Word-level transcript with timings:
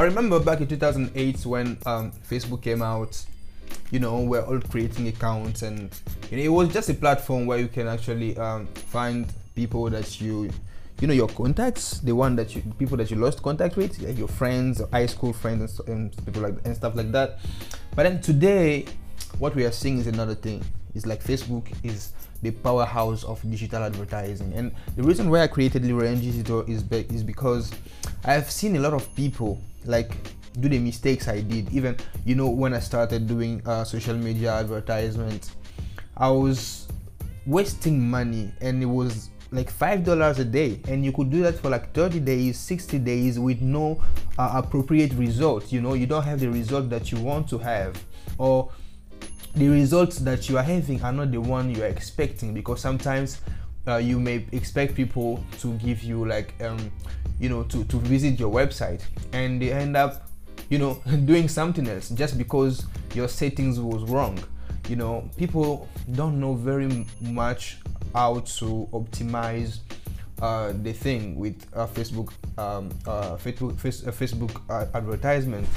I 0.00 0.04
remember 0.04 0.40
back 0.40 0.62
in 0.62 0.66
2008 0.66 1.44
when 1.44 1.76
um, 1.84 2.10
Facebook 2.26 2.62
came 2.62 2.80
out. 2.80 3.22
You 3.90 3.98
know, 3.98 4.22
we're 4.22 4.40
all 4.40 4.58
creating 4.58 5.08
accounts, 5.08 5.60
and 5.60 5.94
you 6.30 6.38
know, 6.38 6.42
it 6.42 6.48
was 6.48 6.72
just 6.72 6.88
a 6.88 6.94
platform 6.94 7.44
where 7.44 7.58
you 7.58 7.68
can 7.68 7.86
actually 7.86 8.34
um, 8.38 8.66
find 8.68 9.30
people 9.54 9.90
that 9.90 10.18
you 10.18 10.48
you 11.02 11.06
know 11.06 11.12
your 11.12 11.28
contacts 11.28 12.00
the 12.00 12.12
one 12.14 12.34
that 12.36 12.56
you 12.56 12.62
people 12.78 12.96
that 12.96 13.10
you 13.10 13.18
lost 13.18 13.42
contact 13.42 13.76
with 13.76 13.98
like 14.00 14.16
your 14.16 14.28
friends 14.28 14.80
high 14.90 15.04
school 15.06 15.34
friends 15.34 15.80
and, 15.80 15.88
and 16.14 16.24
people 16.26 16.42
like 16.42 16.54
and 16.64 16.76
stuff 16.76 16.94
like 16.94 17.10
that 17.10 17.38
but 17.94 18.02
then 18.02 18.20
today 18.20 18.84
what 19.38 19.54
we 19.54 19.64
are 19.64 19.72
seeing 19.72 19.98
is 19.98 20.06
another 20.06 20.34
thing 20.34 20.62
it's 20.94 21.06
like 21.06 21.22
facebook 21.22 21.72
is 21.82 22.12
the 22.42 22.50
powerhouse 22.50 23.24
of 23.24 23.42
digital 23.50 23.82
advertising. 23.82 24.52
And 24.54 24.72
the 24.96 25.02
reason 25.02 25.30
why 25.30 25.42
i 25.42 25.46
created 25.46 25.84
Leroy 25.84 26.14
digital 26.16 26.60
is, 26.62 26.82
be, 26.82 27.06
is 27.10 27.22
because 27.22 27.72
i 28.24 28.32
have 28.32 28.50
seen 28.50 28.76
a 28.76 28.80
lot 28.80 28.94
of 28.94 29.14
people 29.14 29.60
like 29.84 30.12
do 30.58 30.68
the 30.68 30.78
mistakes 30.78 31.28
i 31.28 31.40
did. 31.40 31.72
Even 31.72 31.96
you 32.24 32.34
know 32.34 32.48
when 32.48 32.74
i 32.74 32.80
started 32.80 33.26
doing 33.26 33.62
uh, 33.66 33.84
social 33.84 34.16
media 34.16 34.52
advertisement 34.54 35.52
i 36.16 36.28
was 36.28 36.88
wasting 37.46 38.08
money 38.10 38.52
and 38.60 38.82
it 38.82 38.86
was 38.86 39.30
like 39.52 39.68
five 39.68 40.04
dollars 40.04 40.38
a 40.38 40.44
day. 40.44 40.80
And 40.88 41.04
you 41.04 41.12
could 41.12 41.30
do 41.30 41.42
that 41.42 41.56
for 41.58 41.70
like 41.70 41.92
30 41.92 42.20
days 42.20 42.58
60 42.58 42.98
days 43.00 43.38
with 43.38 43.60
no 43.60 44.02
uh, 44.38 44.52
appropriate 44.54 45.12
result 45.14 45.72
you 45.72 45.80
know 45.80 45.94
you 45.94 46.06
don't 46.06 46.22
have 46.22 46.40
the 46.40 46.48
result 46.48 46.88
that 46.90 47.12
you 47.12 47.20
want 47.20 47.48
to 47.50 47.58
have. 47.58 48.02
Or 48.38 48.70
the 49.54 49.68
results 49.68 50.18
that 50.18 50.48
you 50.48 50.56
are 50.58 50.62
having 50.62 51.02
are 51.02 51.12
not 51.12 51.30
the 51.32 51.40
one 51.40 51.74
you 51.74 51.82
are 51.82 51.86
expecting 51.88 52.54
because 52.54 52.80
sometimes 52.80 53.40
uh, 53.86 53.96
you 53.96 54.18
may 54.18 54.46
expect 54.52 54.94
people 54.94 55.42
to 55.58 55.72
give 55.74 56.02
you 56.02 56.24
like 56.26 56.54
um, 56.62 56.90
you 57.38 57.48
know 57.48 57.62
to, 57.64 57.84
to 57.84 57.96
visit 57.98 58.38
your 58.38 58.52
website 58.52 59.02
and 59.32 59.60
they 59.60 59.72
end 59.72 59.96
up 59.96 60.28
you 60.68 60.78
know 60.78 60.94
doing 61.24 61.48
something 61.48 61.88
else 61.88 62.10
just 62.10 62.38
because 62.38 62.86
your 63.14 63.28
settings 63.28 63.80
was 63.80 64.02
wrong 64.04 64.38
you 64.88 64.96
know 64.96 65.28
people 65.36 65.88
don't 66.12 66.38
know 66.38 66.54
very 66.54 67.06
much 67.20 67.78
how 68.14 68.40
to 68.40 68.88
optimize 68.92 69.78
uh, 70.42 70.72
the 70.82 70.92
thing 70.92 71.36
with 71.36 71.66
uh, 71.74 71.86
Facebook, 71.86 72.32
um, 72.56 72.90
Facebook, 73.38 73.74
Facebook 73.74 74.60
uh, 74.70 74.86
advertisement. 74.96 75.68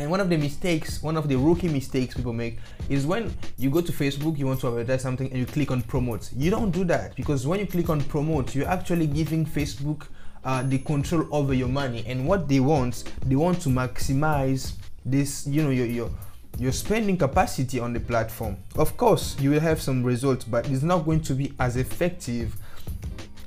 And 0.00 0.10
one 0.10 0.18
of 0.18 0.30
the 0.30 0.38
mistakes, 0.38 1.02
one 1.02 1.18
of 1.18 1.28
the 1.28 1.36
rookie 1.36 1.68
mistakes 1.68 2.14
people 2.14 2.32
make 2.32 2.58
is 2.88 3.06
when 3.06 3.34
you 3.58 3.68
go 3.68 3.82
to 3.82 3.92
Facebook, 3.92 4.38
you 4.38 4.46
want 4.46 4.58
to 4.60 4.68
advertise 4.68 5.02
something 5.02 5.28
and 5.28 5.38
you 5.38 5.44
click 5.44 5.70
on 5.70 5.82
promote. 5.82 6.30
You 6.34 6.50
don't 6.50 6.70
do 6.70 6.84
that 6.84 7.14
because 7.16 7.46
when 7.46 7.60
you 7.60 7.66
click 7.66 7.90
on 7.90 8.00
promote, 8.04 8.54
you're 8.54 8.66
actually 8.66 9.06
giving 9.06 9.44
Facebook 9.44 10.06
uh, 10.42 10.62
the 10.62 10.78
control 10.78 11.28
over 11.30 11.52
your 11.52 11.68
money. 11.68 12.02
And 12.06 12.26
what 12.26 12.48
they 12.48 12.60
want, 12.60 13.12
they 13.26 13.36
want 13.36 13.60
to 13.60 13.68
maximize 13.68 14.72
this, 15.04 15.46
you 15.46 15.62
know, 15.62 15.70
your, 15.70 15.84
your 15.84 16.10
your 16.58 16.72
spending 16.72 17.18
capacity 17.18 17.78
on 17.78 17.92
the 17.92 18.00
platform. 18.00 18.56
Of 18.76 18.96
course, 18.96 19.38
you 19.38 19.50
will 19.50 19.60
have 19.60 19.82
some 19.82 20.02
results, 20.02 20.46
but 20.46 20.68
it's 20.70 20.82
not 20.82 21.04
going 21.04 21.20
to 21.22 21.34
be 21.34 21.52
as 21.60 21.76
effective 21.76 22.56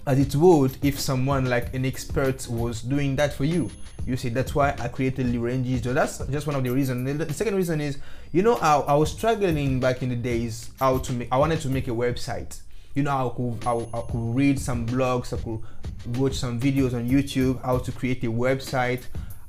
as 0.06 0.20
it 0.20 0.36
would 0.36 0.78
if 0.84 1.00
someone 1.00 1.46
like 1.46 1.74
an 1.74 1.84
expert 1.84 2.48
was 2.48 2.84
doing 2.84 3.16
that 3.16 3.34
for 3.34 3.46
you. 3.46 3.72
You 4.06 4.18
see, 4.18 4.30
that's 4.30 4.54
why 4.54 4.76
I 4.80 4.88
created 4.88 5.28
Lirenji. 5.28 5.82
So 5.84 5.94
that's 5.94 6.20
just 6.28 6.46
one 6.46 6.56
of 6.56 6.64
the 6.64 6.72
reasons. 6.72 7.18
The 7.18 7.34
second 7.34 7.56
reason 7.56 7.80
is, 7.80 7.98
you 8.32 8.42
know, 8.42 8.56
I, 8.56 8.80
I 8.80 8.94
was 8.96 9.12
struggling 9.12 9.80
back 9.80 10.04
in 10.04 10.10
the 10.10 10.16
days 10.16 10.70
how 10.80 10.98
to 10.98 11.14
make. 11.14 11.30
I 11.32 11.38
wanted 11.38 11.62
to 11.62 11.70
make 11.70 11.88
a 11.88 11.92
website. 11.92 12.60
You 12.96 13.04
know, 13.04 13.12
I 13.12 13.36
could 13.36 13.68
I, 13.68 13.98
I 13.98 14.02
could 14.02 14.36
read 14.36 14.60
some 14.60 14.86
blogs, 14.86 15.34
I 15.34 15.42
could 15.42 16.18
watch 16.20 16.36
some 16.36 16.60
videos 16.60 16.94
on 16.94 17.10
YouTube, 17.10 17.62
how 17.64 17.80
to 17.80 17.92
create 17.92 18.24
a 18.24 18.28
website, 18.28 19.04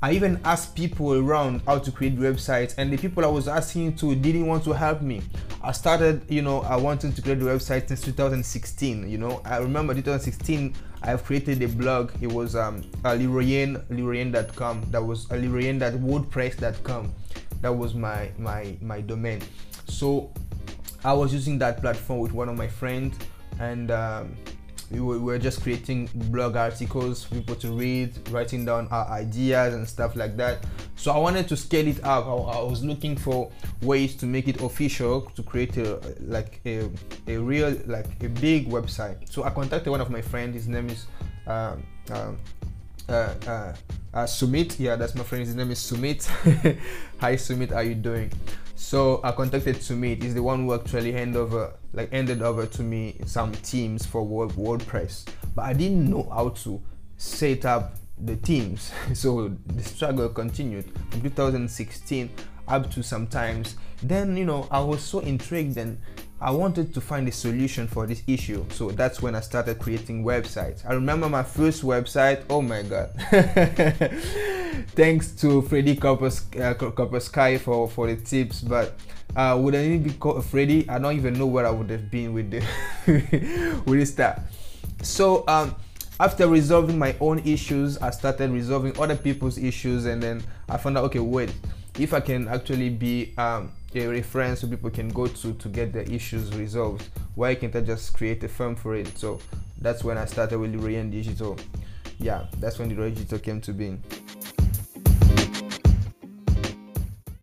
I 0.05 0.13
even 0.13 0.39
asked 0.45 0.77
people 0.77 1.15
around 1.15 1.63
how 1.65 1.79
to 1.79 1.91
create 1.91 2.19
websites, 2.19 2.75
and 2.77 2.93
the 2.93 2.99
people 2.99 3.25
I 3.25 3.29
was 3.29 3.49
asking 3.49 3.97
to 3.97 4.15
didn't 4.15 4.47
want 4.47 4.63
to 4.65 4.73
help 4.73 5.01
me. 5.01 5.23
I 5.63 5.73
started, 5.73 6.31
you 6.31 6.43
know, 6.43 6.61
I 6.61 6.77
wanted 6.77 7.17
to 7.17 7.23
create 7.23 7.39
the 7.39 7.47
website 7.47 7.89
since 7.89 8.03
2016. 8.03 9.09
You 9.09 9.17
know, 9.17 9.41
I 9.47 9.57
remember 9.57 9.95
2016. 9.95 10.75
I've 11.03 11.25
created 11.25 11.63
a 11.63 11.69
blog. 11.69 12.13
It 12.21 12.31
was 12.31 12.55
um, 12.55 12.83
uh, 13.03 13.13
Liroyen, 13.13 13.83
Liroyen.com. 13.87 14.91
That 14.91 15.03
was 15.03 15.25
uh, 15.31 15.37
Liroyen.wordpress.com. 15.37 17.15
That 17.63 17.73
was 17.73 17.95
my 17.95 18.31
my 18.37 18.77
my 18.83 19.01
domain. 19.01 19.41
So 19.89 20.31
I 21.03 21.15
was 21.15 21.33
using 21.33 21.59
that 21.61 21.81
platform 21.81 22.19
with 22.19 22.33
one 22.33 22.51
of 22.51 22.59
my 22.59 22.69
friends, 22.69 23.17
and 23.59 23.91
um, 23.91 24.37
we 24.91 25.01
were, 25.01 25.19
we 25.19 25.25
were 25.25 25.39
just 25.39 25.63
creating 25.63 26.09
blog 26.15 26.57
articles 26.57 27.25
for 27.25 27.37
people 27.37 27.55
to 27.57 27.73
read, 27.73 28.13
writing 28.31 28.65
down 28.65 28.89
our 28.91 29.07
ideas 29.07 29.75
and 29.75 29.89
stuff 29.89 30.17
like 30.17 30.37
that. 30.37 30.65
So 30.97 31.13
I 31.13 31.19
wanted 31.19 31.49
to 31.49 31.57
scale 31.57 31.87
it 31.87 32.05
up. 32.05 32.27
I, 32.27 32.31
I 32.31 32.63
was 32.63 32.85
looking 32.85 33.17
for 33.17 33.51
ways 33.83 34.15
to 34.17 34.27
make 34.27 34.49
it 34.49 34.61
official, 34.61 35.23
to 35.23 35.43
create 35.43 35.77
a 35.77 36.01
like 36.21 36.61
a, 36.67 36.91
a 37.27 37.37
real 37.37 37.77
like 37.87 38.23
a 38.23 38.29
big 38.29 38.69
website. 38.69 39.31
So 39.33 39.45
I 39.45 39.51
contacted 39.51 39.91
one 39.91 40.01
of 40.01 40.11
my 40.11 40.23
friends. 40.23 40.55
His 40.55 40.69
name 40.69 40.89
is. 40.91 41.07
Um, 41.47 41.83
um, 42.11 42.39
uh, 43.09 43.35
uh, 43.47 43.75
uh, 44.15 44.25
Sumit, 44.25 44.79
yeah, 44.79 44.97
that's 44.97 45.15
my 45.15 45.25
friend. 45.25 45.45
His 45.45 45.55
name 45.55 45.71
is 45.71 45.79
Sumit. 45.79 46.27
Hi, 47.19 47.35
Sumit, 47.35 47.71
how 47.71 47.81
you 47.81 47.95
doing? 47.95 48.33
So 48.75 49.21
I 49.23 49.33
contacted 49.33 49.77
Sumit. 49.77 50.23
He's 50.23 50.35
the 50.35 50.43
one 50.43 50.65
who 50.65 50.75
actually 50.75 51.13
hand 51.13 51.37
over, 51.37 51.75
like, 51.93 52.13
handed 52.13 52.43
over 52.43 52.67
to 52.67 52.83
me 52.83 53.21
some 53.25 53.53
themes 53.53 54.05
for 54.05 54.27
WordPress. 54.27 55.27
But 55.55 55.63
I 55.63 55.73
didn't 55.73 56.11
know 56.11 56.29
how 56.33 56.51
to 56.51 56.83
set 57.17 57.65
up 57.65 57.97
the 58.19 58.37
themes. 58.37 58.93
so 59.15 59.57
the 59.67 59.83
struggle 59.83 60.29
continued 60.29 60.91
from 61.11 61.23
2016 61.23 62.31
up 62.69 62.91
to 62.93 63.03
sometimes. 63.03 63.77
Then 64.03 64.37
you 64.37 64.45
know 64.45 64.67
I 64.71 64.81
was 64.81 65.03
so 65.03 65.21
intrigued 65.21 65.77
and 65.77 65.99
I 66.41 66.51
wanted 66.51 66.93
to 66.95 67.01
find 67.01 67.27
a 67.29 67.33
solution 67.33 67.87
for 67.87 68.07
this 68.07 68.23
issue. 68.27 68.65
So 68.71 68.91
that's 68.91 69.23
when 69.23 69.35
I 69.35 69.41
started 69.41 69.79
creating 69.79 70.25
websites. 70.25 70.89
I 70.89 70.95
remember 70.95 71.29
my 71.29 71.43
first 71.43 71.83
website. 71.83 72.45
Oh 72.51 72.61
my 72.61 72.83
god. 72.83 73.11
Thanks 74.95 75.33
to 75.41 75.63
Freddy 75.63 75.97
Copper, 75.97 76.27
uh, 76.27 77.19
Sky 77.21 77.59
for, 77.59 77.89
for 77.89 78.07
the 78.07 78.17
tips. 78.17 78.61
But 78.61 78.95
uh, 79.37 79.59
would 79.61 79.75
I 79.75 79.99
be 79.99 80.13
called 80.13 80.45
Freddy? 80.45 80.89
I 80.89 80.99
don't 80.99 81.17
even 81.17 81.35
know 81.35 81.47
where 81.47 81.67
I 81.67 81.71
would 81.71 81.91
have 81.91 82.11
been 82.11 82.33
with 82.33 82.51
the 82.51 82.63
with 83.87 83.99
this 83.99 84.13
stuff. 84.13 84.41
So 85.03 85.45
um, 85.49 85.75
after 86.21 86.47
resolving 86.49 86.99
my 86.99 87.17
own 87.21 87.41
issues, 87.41 87.99
I 87.99 88.11
started 88.11 88.51
resolving 88.51 88.99
other 88.99 89.17
people's 89.17 89.59
issues, 89.59 90.07
and 90.07 90.23
then 90.23 90.43
I 90.69 90.77
found 90.77 90.99
out 90.99 91.05
okay, 91.05 91.19
wait, 91.19 91.53
if 91.99 92.13
I 92.15 92.21
can 92.21 92.49
actually 92.49 92.91
be 92.91 93.35
um, 93.37 93.73
a 93.95 94.07
reference 94.07 94.61
so 94.61 94.69
people 94.69 94.91
can 94.91 95.09
go 95.09 95.27
to 95.27 95.53
to 95.53 95.69
get 95.69 95.93
their 95.93 96.03
issues 96.03 96.55
resolved, 96.55 97.09
why 97.35 97.55
can't 97.55 97.75
I 97.75 97.81
just 97.81 98.13
create 98.13 98.43
a 98.45 98.49
firm 98.49 98.77
for 98.77 98.95
it? 98.95 99.19
So 99.19 99.41
that's 99.81 100.05
when 100.05 100.19
I 100.19 100.25
started 100.25 100.59
with 100.59 100.75
Liroyen 100.75 101.11
Digital. 101.11 101.59
Yeah, 102.19 102.47
that's 102.59 102.79
when 102.79 102.89
the 102.89 102.95
Digital 102.95 103.39
came 103.39 103.61
to 103.63 103.73
being. 103.73 104.03